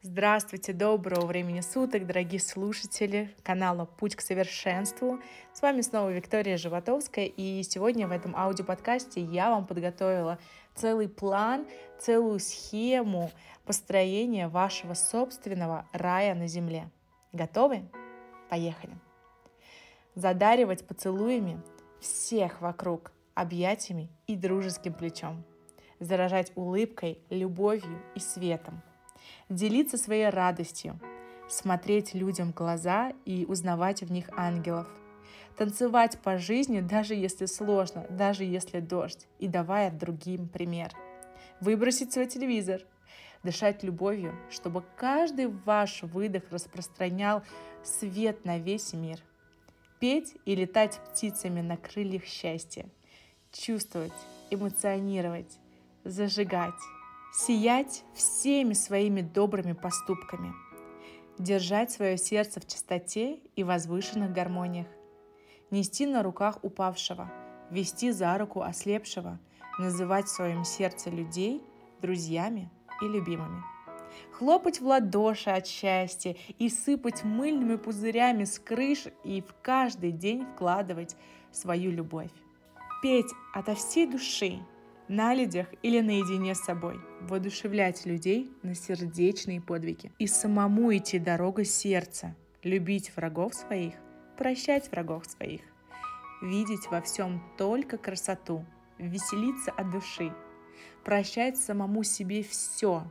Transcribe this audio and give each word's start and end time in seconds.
Здравствуйте, 0.00 0.72
доброго 0.72 1.26
времени 1.26 1.60
суток, 1.60 2.06
дорогие 2.06 2.38
слушатели 2.38 3.34
канала 3.42 3.84
«Путь 3.84 4.14
к 4.14 4.20
совершенству». 4.20 5.18
С 5.52 5.60
вами 5.60 5.80
снова 5.80 6.10
Виктория 6.10 6.56
Животовская, 6.56 7.24
и 7.24 7.64
сегодня 7.64 8.06
в 8.06 8.12
этом 8.12 8.36
аудиоподкасте 8.36 9.20
я 9.20 9.50
вам 9.50 9.66
подготовила 9.66 10.38
целый 10.76 11.08
план, 11.08 11.66
целую 11.98 12.38
схему 12.38 13.32
построения 13.66 14.46
вашего 14.46 14.94
собственного 14.94 15.84
рая 15.92 16.36
на 16.36 16.46
земле. 16.46 16.88
Готовы? 17.32 17.82
Поехали! 18.50 18.96
Задаривать 20.14 20.86
поцелуями 20.86 21.60
всех 22.00 22.60
вокруг, 22.60 23.10
объятиями 23.34 24.08
и 24.28 24.36
дружеским 24.36 24.94
плечом. 24.94 25.42
Заражать 25.98 26.52
улыбкой, 26.54 27.18
любовью 27.30 28.00
и 28.14 28.20
светом– 28.20 28.80
делиться 29.48 29.96
своей 29.96 30.28
радостью, 30.28 30.98
смотреть 31.48 32.14
людям 32.14 32.52
в 32.52 32.54
глаза 32.54 33.12
и 33.24 33.44
узнавать 33.48 34.02
в 34.02 34.10
них 34.10 34.28
ангелов, 34.36 34.86
танцевать 35.56 36.18
по 36.22 36.38
жизни, 36.38 36.80
даже 36.80 37.14
если 37.14 37.46
сложно, 37.46 38.06
даже 38.10 38.44
если 38.44 38.80
дождь, 38.80 39.26
и 39.38 39.48
давая 39.48 39.90
другим 39.90 40.48
пример, 40.48 40.92
выбросить 41.60 42.12
свой 42.12 42.26
телевизор, 42.26 42.82
дышать 43.42 43.82
любовью, 43.82 44.34
чтобы 44.50 44.84
каждый 44.96 45.46
ваш 45.46 46.02
выдох 46.02 46.44
распространял 46.50 47.42
свет 47.82 48.44
на 48.44 48.58
весь 48.58 48.92
мир, 48.92 49.18
петь 50.00 50.36
и 50.44 50.54
летать 50.54 51.00
птицами 51.10 51.60
на 51.60 51.76
крыльях 51.76 52.24
счастья, 52.24 52.86
чувствовать, 53.52 54.12
эмоционировать, 54.50 55.58
зажигать, 56.04 56.80
сиять 57.38 58.04
всеми 58.14 58.72
своими 58.72 59.20
добрыми 59.20 59.72
поступками, 59.72 60.52
держать 61.38 61.92
свое 61.92 62.18
сердце 62.18 62.58
в 62.58 62.66
чистоте 62.66 63.38
и 63.54 63.62
возвышенных 63.62 64.32
гармониях, 64.32 64.88
нести 65.70 66.04
на 66.06 66.24
руках 66.24 66.58
упавшего, 66.62 67.30
вести 67.70 68.10
за 68.10 68.36
руку 68.38 68.62
ослепшего, 68.62 69.38
называть 69.78 70.26
в 70.26 70.34
своем 70.34 70.64
сердце 70.64 71.10
людей 71.10 71.62
друзьями 72.02 72.72
и 73.02 73.04
любимыми, 73.04 73.62
хлопать 74.32 74.80
в 74.80 74.86
ладоши 74.86 75.50
от 75.50 75.68
счастья 75.68 76.34
и 76.58 76.68
сыпать 76.68 77.22
мыльными 77.22 77.76
пузырями 77.76 78.44
с 78.44 78.58
крыш 78.58 79.04
и 79.22 79.42
в 79.42 79.54
каждый 79.62 80.10
день 80.10 80.44
вкладывать 80.44 81.14
свою 81.52 81.92
любовь, 81.92 82.32
петь 83.00 83.30
ото 83.54 83.76
всей 83.76 84.08
души, 84.08 84.58
на 85.08 85.34
людях 85.34 85.66
или 85.82 86.00
наедине 86.00 86.54
с 86.54 86.60
собой, 86.60 87.00
воодушевлять 87.20 88.04
людей 88.06 88.50
на 88.62 88.74
сердечные 88.74 89.60
подвиги. 89.60 90.12
И 90.18 90.26
самому 90.26 90.94
идти 90.96 91.18
дорогу 91.18 91.64
сердца, 91.64 92.36
любить 92.62 93.12
врагов 93.16 93.54
своих, 93.54 93.94
прощать 94.36 94.90
врагов 94.90 95.26
своих, 95.26 95.62
видеть 96.42 96.86
во 96.90 97.00
всем 97.00 97.42
только 97.56 97.96
красоту, 97.96 98.64
веселиться 98.98 99.70
от 99.72 99.90
души, 99.90 100.32
прощать 101.04 101.56
самому 101.56 102.04
себе 102.04 102.42
все, 102.42 103.10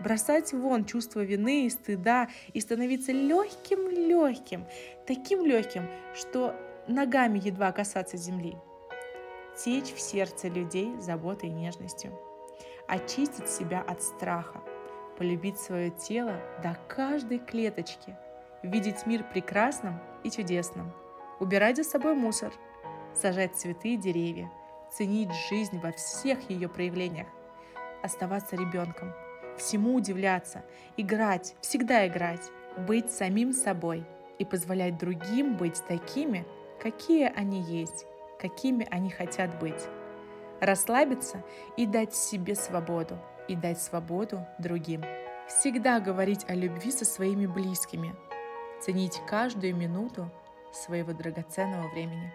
бросать 0.00 0.52
вон 0.52 0.84
чувство 0.84 1.20
вины 1.20 1.66
и 1.66 1.70
стыда 1.70 2.28
и 2.52 2.60
становиться 2.60 3.12
легким-легким, 3.12 4.66
таким 5.06 5.44
легким, 5.44 5.88
что 6.14 6.54
ногами 6.86 7.40
едва 7.42 7.72
касаться 7.72 8.16
земли– 8.16 8.54
течь 9.64 9.92
в 9.92 10.00
сердце 10.00 10.48
людей 10.48 10.96
заботой 10.98 11.48
и 11.48 11.52
нежностью, 11.52 12.12
очистить 12.86 13.48
себя 13.48 13.80
от 13.80 14.02
страха, 14.02 14.60
полюбить 15.16 15.58
свое 15.58 15.90
тело 15.90 16.40
до 16.62 16.76
каждой 16.86 17.38
клеточки, 17.38 18.16
видеть 18.62 19.06
мир 19.06 19.24
прекрасным 19.24 20.00
и 20.24 20.30
чудесным, 20.30 20.92
убирать 21.40 21.76
за 21.76 21.84
собой 21.84 22.14
мусор, 22.14 22.52
сажать 23.14 23.56
цветы 23.56 23.94
и 23.94 23.96
деревья, 23.96 24.50
ценить 24.92 25.32
жизнь 25.50 25.78
во 25.80 25.92
всех 25.92 26.50
ее 26.50 26.68
проявлениях, 26.68 27.28
оставаться 28.02 28.56
ребенком, 28.56 29.12
всему 29.58 29.94
удивляться, 29.94 30.64
играть, 30.96 31.54
всегда 31.60 32.06
играть, 32.06 32.50
быть 32.86 33.10
самим 33.10 33.52
собой. 33.52 34.04
И 34.38 34.44
позволять 34.44 34.98
другим 34.98 35.56
быть 35.56 35.82
такими, 35.88 36.46
какие 36.80 37.26
они 37.34 37.60
есть, 37.60 38.06
какими 38.38 38.86
они 38.90 39.10
хотят 39.10 39.58
быть. 39.58 39.88
Расслабиться 40.60 41.44
и 41.76 41.86
дать 41.86 42.14
себе 42.14 42.54
свободу, 42.54 43.18
и 43.46 43.54
дать 43.54 43.80
свободу 43.80 44.46
другим. 44.58 45.02
Всегда 45.46 46.00
говорить 46.00 46.44
о 46.48 46.54
любви 46.54 46.90
со 46.90 47.04
своими 47.04 47.46
близкими, 47.46 48.14
ценить 48.80 49.20
каждую 49.26 49.74
минуту 49.74 50.30
своего 50.72 51.12
драгоценного 51.12 51.88
времени. 51.88 52.32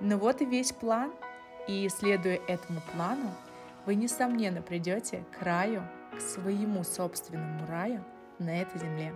Ну 0.00 0.18
вот 0.18 0.40
и 0.40 0.44
весь 0.44 0.72
план, 0.72 1.12
и 1.68 1.88
следуя 1.88 2.40
этому 2.46 2.80
плану, 2.92 3.30
вы, 3.86 3.96
несомненно, 3.96 4.62
придете 4.62 5.24
к 5.38 5.42
раю, 5.42 5.82
к 6.16 6.20
своему 6.20 6.84
собственному 6.84 7.66
раю 7.66 8.02
на 8.38 8.60
этой 8.60 8.78
земле. 8.78 9.12